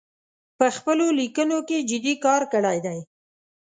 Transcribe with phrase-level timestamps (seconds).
[0.57, 2.99] په خپلو لیکنو کې جدي کار کړی دی